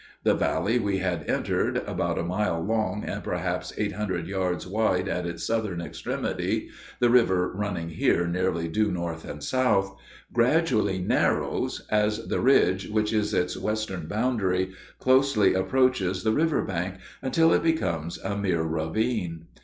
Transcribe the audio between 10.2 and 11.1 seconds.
gradually